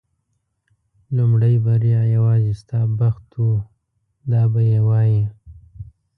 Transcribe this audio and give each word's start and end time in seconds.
لومړۍ 1.17 1.55
بریا 1.65 2.01
یوازې 2.15 2.51
ستا 2.61 2.81
بخت 2.99 3.27
و 3.45 3.49
دا 4.31 4.43
به 4.51 4.61
یې 4.71 4.79
وایي. 4.87 5.21